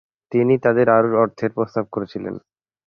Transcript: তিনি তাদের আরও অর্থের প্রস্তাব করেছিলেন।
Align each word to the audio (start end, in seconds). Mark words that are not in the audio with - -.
তিনি 0.31 0.53
তাদের 0.65 0.87
আরও 0.89 1.09
অর্থের 1.23 1.51
প্রস্তাব 1.57 1.85
করেছিলেন। 1.91 2.35